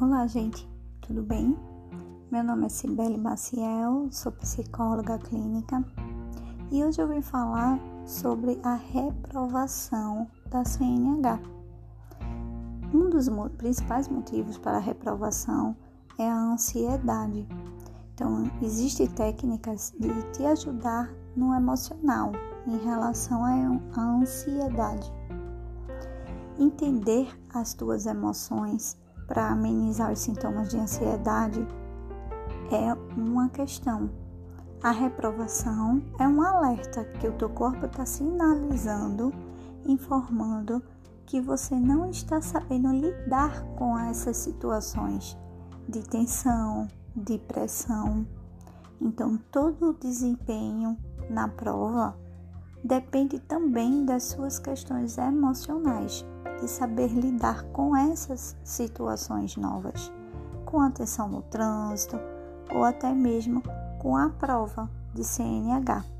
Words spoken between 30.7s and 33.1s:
de ansiedade é